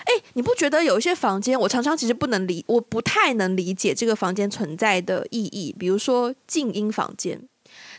[0.06, 5.72] 哎，你不觉得有一些房间，我常常其实不能理，我不太能理解这个房间存在的意义。
[5.78, 7.40] 比如说静音房间，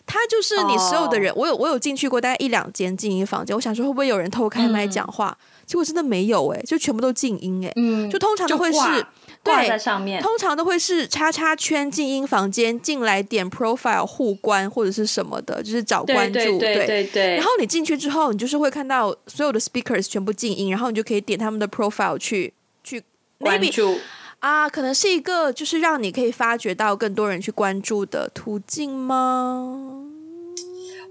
[0.06, 5.38] 它就是你所有的人，哦、我有我有进去过大概一两间静音房间，我想说会不会有人偷开麦讲话。
[5.40, 8.80] 嗯结果真的没有哎、欸，就全部都静音哎、欸，嗯，就通常都会是
[9.42, 17.36] 挂在上面，通常都会是叉叉圈静音房间进来点 profile 互关或者是什么的，就是找关注，对对对，对，对，对。
[17.36, 23.02] 然后你进去之后，你就是会看到所有的 speakers 全部静音，然后你就可以点他们的 profile 去去
[23.40, 23.98] 关注
[24.42, 30.08] 啊，可能是一个就是让你可以发掘到更多人去关注的途径吗？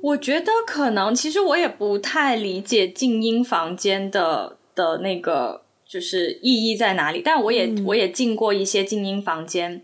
[0.03, 7.23] 我觉得可能，其实我也不太理解静音房间的的那个就是意义在哪里。
[7.25, 9.81] 但我也、嗯、我也进过一些静音房间，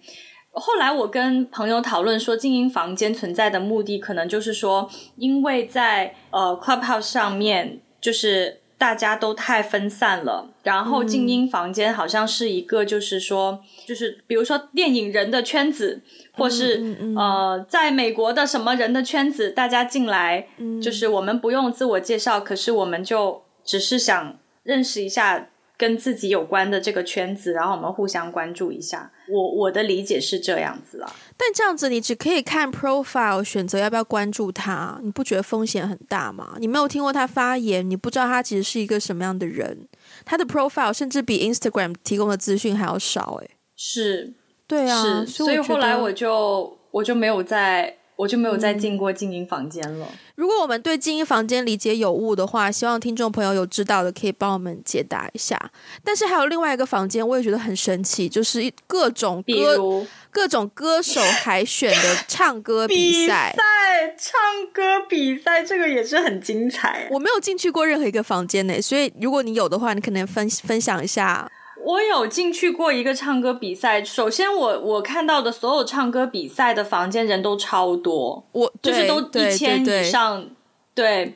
[0.50, 16.00] 后来我跟朋友讨论说，静音房间存在的目的，可能就是说，因为在呃 Clubhouse 上面，就是大家都太分散了，然后静音房间好像是一个，就是说，嗯、就是比如说电影人的圈子，
[16.32, 20.48] 或是嗯嗯嗯呃，在美国的什么人的圈子，大家进来，
[20.82, 25.48] 就是我们不用自我介绍，可是我们就只是想认识一下。
[25.78, 29.12] 跟自己有关的这个圈子，然后我们互相关注一下。
[29.28, 36.56] 我我的理解是这样子啊，但这样子你只可以看 profile 选择要不要关注他，你不觉得风险很大吗？
[36.58, 39.88] 你没有听过他发言，你不知道他其实是一个什么样的人。
[40.24, 44.32] 他的 profile 甚至比 Instagram 提供的资讯还要少，欸，诶，是，
[44.66, 47.96] 对啊，所以后来我就我就没有再。
[48.16, 50.06] 我就没有再进过静音房间了。
[50.10, 50.18] 嗯。
[50.34, 55.70] 如果我们对静音房间理解有误的话，希望听众朋友有知道的可以帮我们解答一下。
[56.02, 63.52] 但是还有另外一个房间，我也觉得很神奇，就是各种歌、各种歌手海选的唱歌比赛。
[63.52, 67.08] 比赛唱歌比赛，这个也是很精彩。
[67.10, 71.50] 我没有进去过任何一个房间呢，所以如果你有的话，你可能分分享一下。
[71.84, 74.02] 我有进去过一个唱歌比赛。
[74.02, 80.48] 首先我，我我看到的所有唱歌比赛的房间人都超多，我就是都一千以上。
[80.94, 81.34] 对，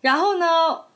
[0.00, 0.46] 然后呢，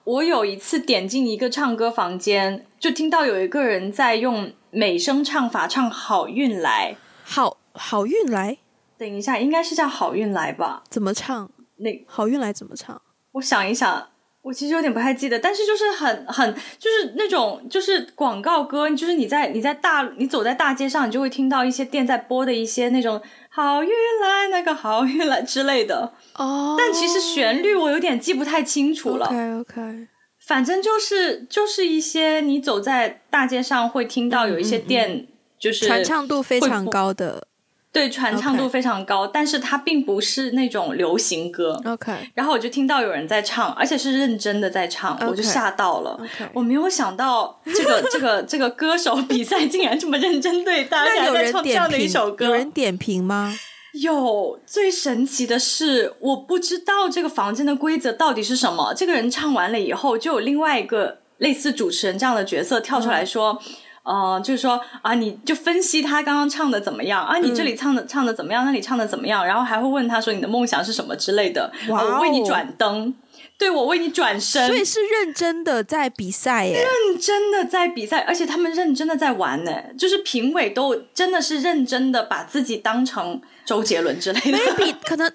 [0.04, 8.58] 我有一次点进一个唱歌房间，就听到有一个人在用美声唱法唱《好运来》，好好运来。
[8.96, 10.82] 等一下，应该是叫《好运来》吧？
[10.88, 11.50] 怎么唱？
[11.76, 13.00] 那好运来怎么唱？
[13.32, 14.08] 我想一想。
[14.48, 26.70] 我其实有点不太记得，但是就是很很就是那种就是广告歌，就是你在你在大你走在大街上，你就会听到一些店在播的一些那种好运来那个好运来之类的哦。
[26.70, 29.26] Oh, 但其实旋律我有点记不太清楚了。
[29.26, 30.08] OK OK，
[30.46, 35.26] 反正就是就是一些你走在大街上会听到有一些店
[35.60, 37.46] 就是传唱度非常高的。
[37.90, 41.80] 对，传唱度非常高.但是它并不是那种流行歌。
[41.86, 46.20] OK，然后我就听到有人在唱，而且是认真的在唱.我就吓到了。
[46.22, 46.48] Okay.
[46.52, 53.52] 我没有想到这个这个这个歌手比赛竟然这么认真对待， 那有人唱这样的一首歌，有人点评吗？
[53.94, 54.60] 有。
[54.66, 58.92] 最神奇的是，我不知道这个房间的规则到底是什么。
[58.94, 63.58] 这个人唱完了以后，就有另外一个类似主持人这样的角色跳出来说。
[63.66, 63.74] 嗯
[64.08, 67.36] 呃，就是说啊，你就分析他刚刚唱的怎么样啊？
[67.36, 68.64] 你这里唱的、嗯、唱的怎么样？
[68.64, 69.44] 那里唱的怎么样？
[69.44, 71.70] 然后还会问他说你的梦想是什么之类的。
[71.90, 73.14] 哇、哦，我为你转灯，
[73.58, 79.70] 对，我为你转身，所以是认真的在比赛耶，认真的在比赛，而且他们认真的在玩呢。
[79.98, 84.56] 就是评委都真的是认真的把自己当成周杰伦之类的。
[84.56, 85.34] Maybe 可能，哎，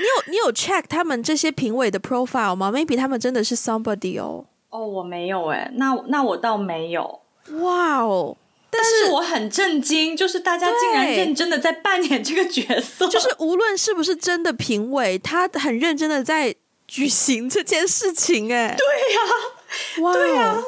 [0.00, 4.46] 你有你有 check 他们这些评委的 profile 吗？Maybe 他们真的是 somebody 哦。
[4.70, 7.20] 哦，我没有哎，那那我倒没有。
[7.60, 8.36] 哇哦！
[8.68, 16.54] 但是我很震惊，就是大家竟然认真的在扮演这个角色， 就是无论是不是真的评委，他很认真的在
[16.86, 18.52] 举行这件事情。
[18.52, 20.62] 哎，对呀，哇，对呀，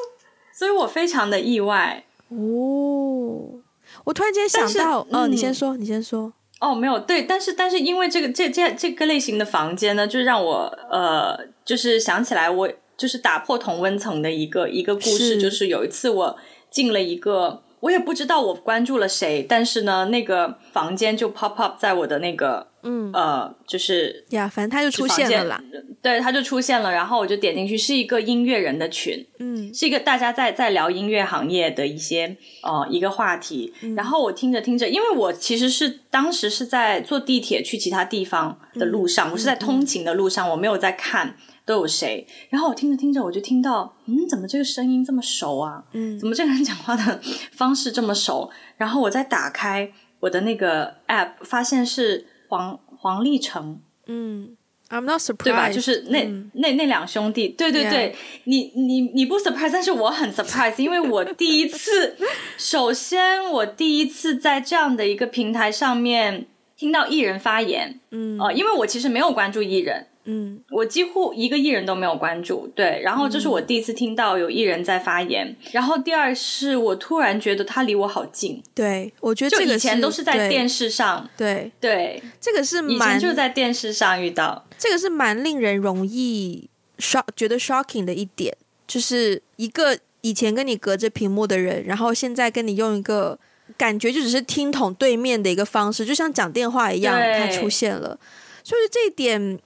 [0.57, 3.61] 所以我非常的意外哦。
[4.05, 6.33] 我突然间想到，哦，你先说，你先说。
[6.61, 16.39] 哦，没有，对，但是但是因为这个这这这个类型的房间呢，就让我呃，就是想起来我就是打破同温层的一个一个故事，就是有一次我。
[16.79, 25.61] 进了一个，我也不知道我关注了谁，但是呢，那个房间就 pop up 在我的那个，嗯，呃，就是呀，反正他就出现了啦。
[26.01, 41.35] 对，他就出现了，然后我就点进去，是一个音乐人的群，嗯，是一个大家在在聊音乐行业的一些呃一个话题，嗯，然后我听着听着，因为我其实是当时是在坐地铁去其他地方的路上，嗯，我是在通勤的路上，嗯，我没有在看。
[41.69, 42.27] 都有谁？
[42.49, 45.85] 然后我听着听着，我就听到，嗯，怎么这个声音这么熟啊？
[45.93, 47.21] 嗯，怎么这个人讲话的
[47.53, 48.51] 方式这么熟？
[48.79, 53.79] 然后我再打开我的那个 app，发现是黄黄立成。
[54.07, 54.57] 嗯
[54.89, 55.69] ，I'm not surprised，对吧？
[55.69, 62.17] 就是那、嗯、那那两兄弟，对对对.你你你不 surprise，但是我很 surprise，因为我第一次，
[62.57, 66.47] 首先我第一次在这样的一个平台上面
[66.79, 68.01] 听到艺人发言。
[68.11, 70.07] 嗯，呃，因为我其实没有关注艺人。
[70.31, 73.01] 嗯，我几乎一个艺人都没有关注，对。
[73.03, 75.47] 然后这是我第一次听到有艺人在发言。
[75.49, 78.63] 嗯、然后第二是我突然觉得他离我好近。
[78.75, 81.27] 对，我觉得这个就以前都是在电视上。
[81.35, 84.67] 对对，这个是蛮以前就在电视上遇到。
[84.77, 88.55] 这个是蛮令人容易 shock 觉得 shocking 的一点，
[88.87, 93.39] 就是一个以前跟你隔着屏幕的人，然后现在跟你用一个
[93.79, 98.21] 感觉就只是听筒对面的一个方式，就像讲电话一样，他出现了。
[98.63, 99.59] 所以这一点。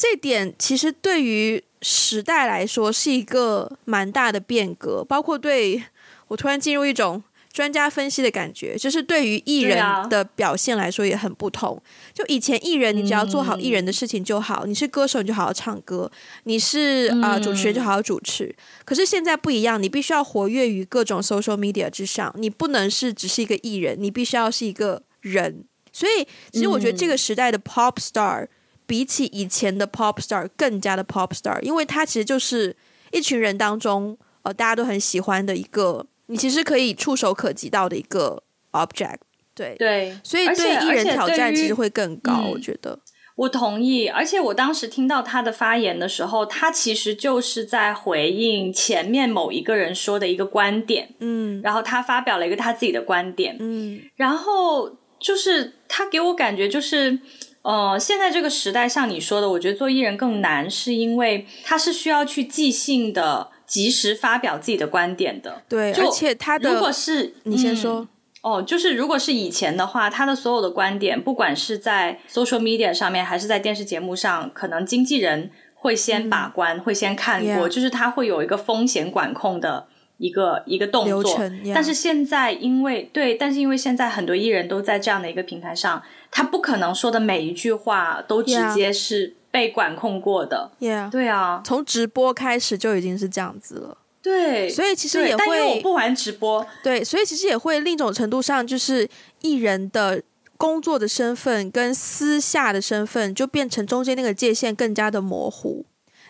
[0.00, 5.82] 这点其实对于时代来说是一个蛮大的变革，包括对
[6.28, 7.22] 我突然进入一种
[7.52, 9.78] 专家分析的感觉，就是对于艺人
[10.08, 11.78] 的表现来说也很不同。
[12.14, 16.10] 就以前艺人，你只要做好艺人的事情就好，嗯、你是歌手你就好好唱歌，
[16.44, 18.56] 你是啊、呃、主持人就好好主持。
[18.86, 25.64] 可是现在不一样，你必须要活跃于各种 social media 之上，你不能是只是一个艺人，你必须要是一个人。
[25.92, 28.48] 所以，其实我觉得这个时代的 pop star、嗯、
[28.90, 32.74] 比起以前的 pop star 更加的 pop star，因为他其实就是
[33.12, 36.04] 一群人当中呃大家都很喜欢的一个。
[36.26, 39.18] 你其实可以触手可及到的一个 object，
[39.54, 39.76] 对。
[39.78, 42.98] 对，所以对艺人挑战其实会更高，我觉得。
[43.36, 57.18] 我同意，而且我当时听到他的发言的时候，他其实就是在回应前面某一个人说的一个观点，嗯，然后他发表了一个他自己的观点，嗯，然后就是他给我感觉就是，
[57.62, 63.50] 呃，现在这个时代像你说的，我觉得做艺人更难，是因为他是需要去即兴的。
[63.70, 68.08] 及时发表自己的观点的，对，而且他的如果是你先说、嗯、
[68.42, 79.86] 哦，就是如果是以前的话，他的所有的观点，不管是在 social media 上面，还是在电视节目上，可能经纪人会先把关，嗯、会先看过.就是他会有一个风险管控的
[80.20, 81.36] 一个一个动作。
[81.74, 86.00] 但是现在，因为对，但是因为现在很多艺人都在这样的一个平台上，
[86.30, 89.34] 他不可能说的每一句话都直接是。
[89.52, 99.08] 被管控过的，yeah, 对啊，从直播开始就已经是这样子了，对，所以其实也会，但因为我不玩直播，对，所以其实也会另一种程度上，就是
[99.40, 100.22] 艺人的
[100.56, 105.84] 工作的身份跟私下的身份就变成中间那个界限更加的模糊，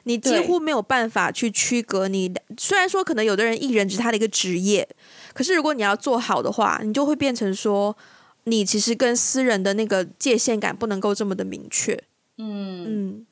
[0.04, 2.32] 你几乎没有办法去区隔你。
[2.58, 4.88] 虽然说可能有的人艺人只是他的一个职业，
[5.32, 7.96] 可是如果你要做好的话，你就会变成说，
[8.44, 12.02] 你其实跟私人的那个界限感不能够这么的明确。
[12.38, 13.26] 嗯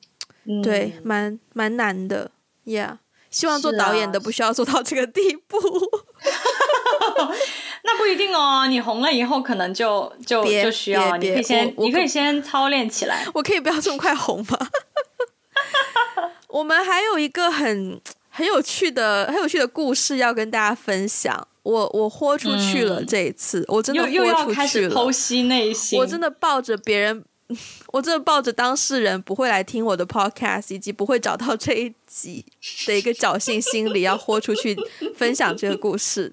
[0.45, 2.31] 嗯，对，蛮蛮难的
[2.65, 2.97] ，Yeah。
[3.31, 5.59] 希望做导演的不需要做到这个地步。
[7.83, 13.27] 那不一定哦，你红了以后可能就就就需要，你可以先你可以先操练起来。
[13.35, 14.57] 我可以不要这么快红吗？
[16.49, 21.47] 我们还有一个很 很有趣的很有趣的故事要跟大家分享。
[21.63, 24.25] 我我豁出去了，这一次、嗯、我真的豁出去了。
[24.25, 27.23] 又要开始剖析内心，我真的抱着别人。
[27.87, 32.45] 我真的抱着当事人不会来听我的 podcast，以及不会找到这一集
[32.85, 34.77] 的一个侥幸心理，要豁出去
[35.15, 36.31] 分享这个故事。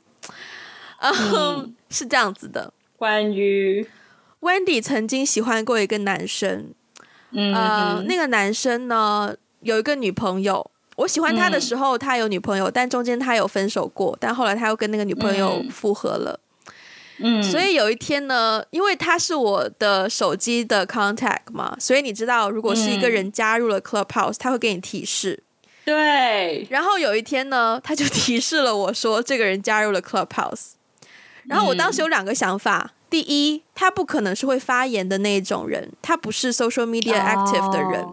[1.01, 2.71] 嗯，嗯是这样子的。
[2.99, 3.89] 关于
[4.41, 6.75] Wendy 曾经喜欢过一个男生，
[7.31, 9.35] 嗯，呃，那个男生呢
[9.67, 10.71] 有一个女朋友。
[10.97, 16.41] 我喜欢他的时候，他有女朋友，嗯，但中间他有分手过，但后来他又跟那个女朋友复合了。
[17.19, 25.43] 嗯，所以有一天呢，因为他是我的手机的 contact 嘛，所以你知道，如果是一个人加入了 Clubhouse，他会给你提示。
[25.85, 26.67] 对。
[26.71, 30.71] 然后有一天呢，他就提示了我说，这个人加入了 Clubhouse。
[31.45, 38.05] 然后我当时有两个想法：第一，他不可能是会发言的那种人，他不是 social media active 的人，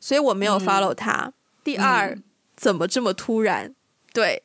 [0.00, 1.32] 所以我没有 follow 他。
[1.62, 2.18] 第二，
[2.56, 3.74] 怎么这么突然？
[4.12, 4.42] 对。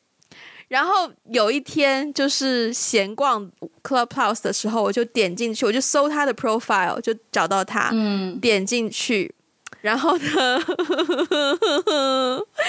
[0.68, 3.48] 然后有一天，就是闲逛
[3.84, 9.32] Clubhouse 的时候，我就点进去，我就搜他的 profile，就找到他，嗯，点进去，
[9.80, 10.60] 然后呢，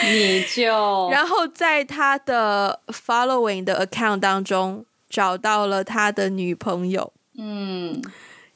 [0.06, 8.00] 你就， 然后在他的 following 的 account 当中找到了他的女朋友，嗯，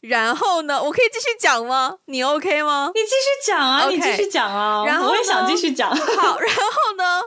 [0.01, 1.97] 然后呢，我可以继续讲吗？
[2.05, 2.91] 你 OK 吗？
[2.93, 3.89] 你继续讲啊，okay.
[3.91, 7.21] 你继续讲啊，然后我也想继续讲，好，然后呢？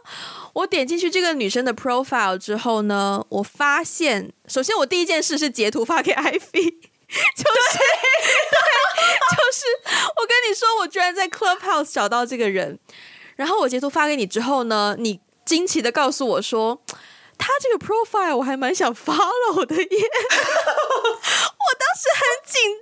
[0.54, 8.58] 我点进去这个女生的 profile 之后呢，我发现，首先我第一件事是截图发给 Ivy， 就是对，对，
[9.36, 9.66] 就是
[10.16, 12.78] 我跟你说，我居然在 Clubhouse 找到这个人，
[13.36, 16.80] 然后我截图发给你之后呢，你惊奇的告诉我说。
[17.36, 22.33] 他这个 profile 我还蛮想 follow 的耶， 我当时很紧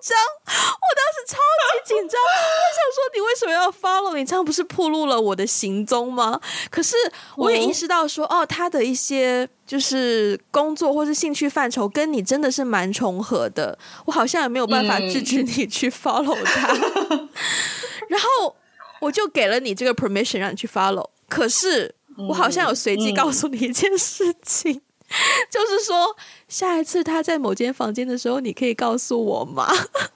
[0.03, 0.17] 张，
[0.47, 1.37] 我当时超
[1.85, 4.17] 级紧张，我想说你为什么要 follow？
[4.17, 6.41] 你这样不是暴露了我的行踪吗？
[6.71, 6.97] 可是
[7.37, 16.69] 我也意识到说，哦，他的一些就是工作或是兴趣范畴跟你真的是蛮重合的，我好像也没有办法制止你去 follow 他，
[18.09, 18.57] 然后
[19.01, 21.95] 我就给了你这个 permission 让你去 follow，可是。
[22.29, 26.15] 我好像有随机告诉你一件事情，嗯嗯、就是说
[26.53, 29.67] 下一次他在某间房间的时候，你可以告诉我吗？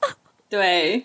[0.51, 1.05] 对，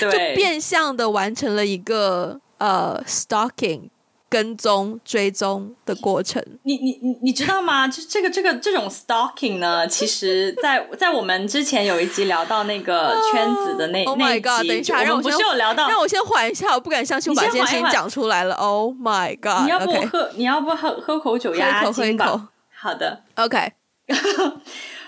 [0.00, 3.90] 对，就变相的完成了一个呃 stalking。
[4.32, 7.86] 跟踪追踪的过程，你你你你知道吗？
[7.86, 18.54] 就这个这个这种 stalking 呢， 其实在在我们之前有一集聊到那个 圈子的那 oh my god，等一下，让我不是有聊到，让我先缓一下，我不敢相信我把这件事情讲出来了。
[18.54, 22.48] Oh my god，你要不喝.你要不喝喝口酒压压惊吧？
[22.74, 23.72] 好的，OK。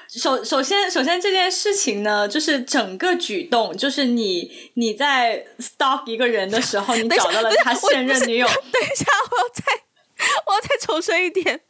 [0.09, 8.47] 首首先首先这件事情呢，就是整个举动，就是你你在 stalk 一个人的时候，你找到了他现任女友。
[8.47, 9.65] 等一下，我要再
[10.47, 11.61] 我要再重申一点，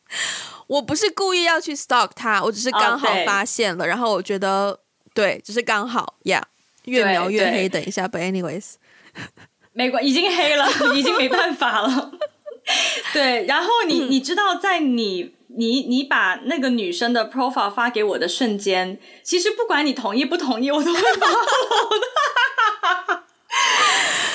[0.67, 4.79] 我不是故意要去 stalk 他，我只是刚好发现了，oh, 然后我觉得
[5.15, 6.47] 对，只是刚好呀
[6.85, 7.67] ，yeah, 越描越黑。
[7.67, 8.75] 等一下，but anyways，
[9.73, 12.13] 没关，已经黑了，已经没办法了。
[13.15, 21.37] 对，然后你你知道，在你你你把那个女生的 profile 发给我的瞬间，其实不管你同意不同意，我都会发的。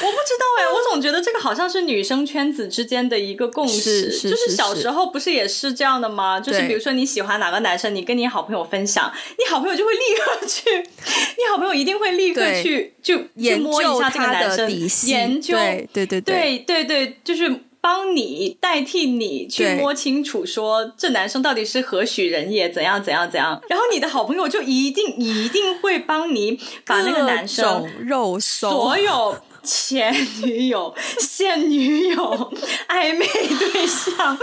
[0.01, 6.39] 我不知道哎，我总觉得这个好像是女生圈子之间的一个共识，就是小时候不是也是这样的吗？
[6.39, 14.71] 就是比如说你喜欢哪个男生，你跟你好朋友分享，你好朋友就会立刻去， 你好朋友一定会立刻去就去摸一下这个男生，
[15.07, 17.63] 研究，对对对对对对，就是。
[17.81, 23.61] 帮你代替你去摸清楚，说这男生到底是何许人也，怎样怎样怎样。
[23.69, 32.51] 然后你的好朋友就一定一定会帮你把那个男生肉搜所有前女友、现女友、
[32.87, 34.37] 暧昧对象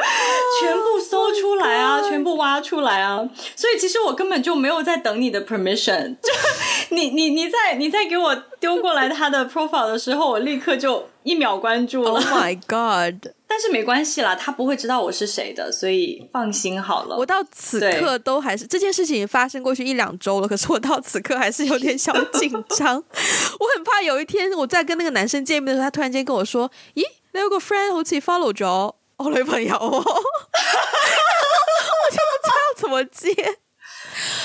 [0.61, 3.27] 全部搜出来啊， 全部挖出来啊。
[3.55, 6.33] 所以其实我根本就没有在等你的 permission，就
[6.95, 11.07] 你你你在你在给我丢过来他的 profile 的时候，我立刻就。
[11.27, 13.33] 一秒关注了，Oh my God！
[13.57, 17.17] 但是没关系啦，他不会知道我是谁的，所以放心好了。
[17.17, 22.97] 我到此刻都还是这件事情发生过去一两周了，可是我到此刻还是有点小紧张。
[22.97, 27.03] 我很怕有一天我在跟那个男生见面的时候，他突然间跟我说：“咦，
[27.33, 30.03] 那有个 friend 好似 follow 咗我女朋友哦。” 我
[32.11, 33.33] 就不知道怎么接。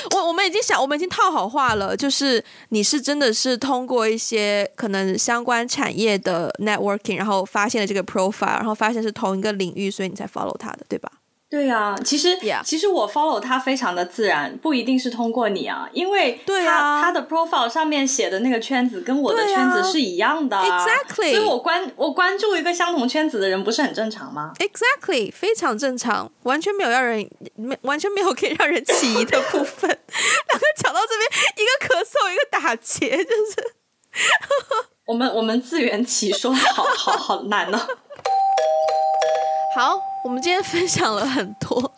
[0.09, 11.11] 我我们已经想，我们已经套好话了，就是你是真的是通过一些可能相关产业的 networking，然后发现了这个 profile，然后发现是同一个领域，所以你才 follow 他的，对吧？
[11.51, 29.89] 对啊，其实.其实我 follow 他非常的自然，不一定是通过你啊，因为他对啊，他的 profile 上面写的那个圈子跟我的圈子是一样的，exactly，所以我关我关注一个相同圈子的人不是很正常吗？exactly，非常正常，完全没有让人没完全没有可以让人起疑的部分。
[29.91, 33.75] 两个讲到这边，一个咳嗽，一个打结，就是
[35.05, 37.87] 我们我们自圆其说，好好好难呢、啊。
[39.75, 41.91] 好， 我们今天分享了很多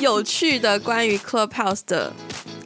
[0.00, 2.12] 有趣的关于 Clubhouse 的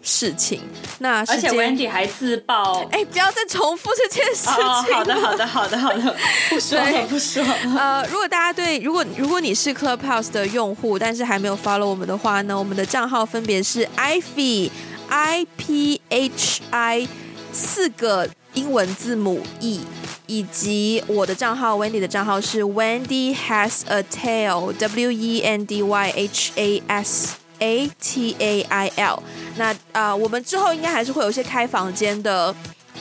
[0.03, 0.61] 事情。
[0.99, 4.55] 那而且 Wendy 还自爆，哎，不要再重复这件事情。
[4.55, 6.17] 哦，好的，好的，好的，好的，
[6.49, 7.55] 不说了，不说了。
[7.79, 14.71] 呃，如果大家对，如果如果你是 Clubhouse 的用户，但是还没有 follow 我们的话呢，我们的账号分别是 Iphi
[15.09, 17.07] I P H I
[17.53, 19.81] 四个英文字母 E。
[20.27, 27.91] 以及我的账号 Wendy 的账号是 Wendy has a tail W E N D Y H A S A
[28.01, 29.23] T A I L。
[29.57, 32.55] 那啊、呃，我们之后应该还是会有一些开房间的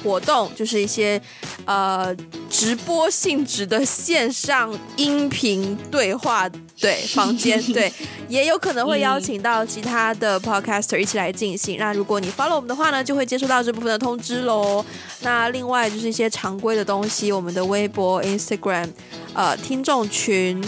[0.05, 1.19] 活动，就是一些
[1.65, 2.15] 呃
[2.49, 6.47] 直播性质的线上音频对话。
[6.77, 7.89] 对，房间对，
[8.27, 11.77] 也有可能会邀请到其他的 podcaster 一起来进行。
[11.79, 14.83] 那如果你 follow 我们的话呢，就会接收到这部分的通知喽。
[15.21, 18.89] 那另外就是一些常规的东西，我们的微博、Instagram，
[19.33, 20.61] 呃，听众群，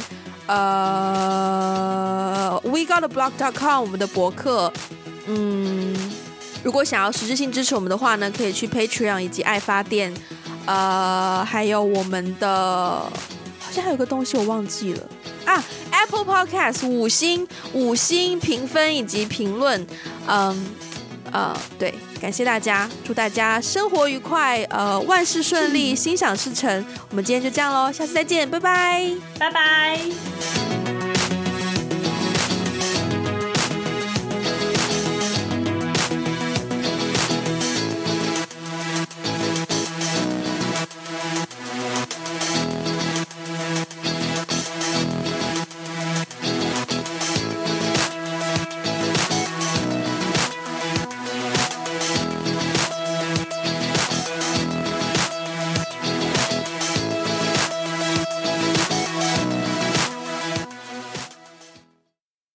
[0.45, 0.57] 呃
[2.63, 4.71] ，we gotta blog.com，我们的博客。
[5.29, 5.76] 嗯，
[6.67, 10.13] 如果想要实质性支持我们的话呢，可以去 Patreon 以及爱发电，
[10.65, 13.09] 呃，还有我们的，
[13.57, 15.03] 好像还有个东西我忘记了。
[15.45, 19.87] 啊，Apple Podcast 五星五星评分以及评论，
[20.27, 20.65] 嗯
[21.31, 26.85] 呃，对，感谢大家，祝大家生活愉快，呃，万事顺利，心想事成。
[27.09, 29.09] 我们今天就这样喽，下次再见，拜拜，
[29.39, 30.76] 拜拜。